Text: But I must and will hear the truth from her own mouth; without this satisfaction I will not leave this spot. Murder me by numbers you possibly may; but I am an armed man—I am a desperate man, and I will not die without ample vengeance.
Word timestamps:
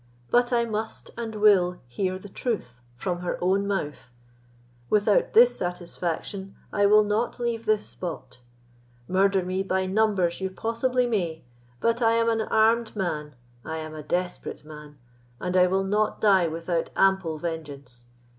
But 0.31 0.51
I 0.51 0.65
must 0.65 1.11
and 1.15 1.35
will 1.35 1.79
hear 1.87 2.17
the 2.17 2.27
truth 2.27 2.81
from 2.95 3.19
her 3.19 3.37
own 3.39 3.67
mouth; 3.67 4.09
without 4.89 5.33
this 5.33 5.55
satisfaction 5.55 6.55
I 6.73 6.87
will 6.87 7.03
not 7.03 7.39
leave 7.39 7.67
this 7.67 7.85
spot. 7.85 8.41
Murder 9.07 9.43
me 9.45 9.61
by 9.61 9.85
numbers 9.85 10.41
you 10.41 10.49
possibly 10.49 11.05
may; 11.05 11.43
but 11.79 12.01
I 12.01 12.13
am 12.13 12.29
an 12.31 12.41
armed 12.41 12.95
man—I 12.95 13.77
am 13.77 13.93
a 13.93 14.01
desperate 14.01 14.65
man, 14.65 14.97
and 15.39 15.55
I 15.55 15.67
will 15.67 15.83
not 15.83 16.19
die 16.19 16.47
without 16.47 16.89
ample 16.95 17.37
vengeance. 17.37 18.05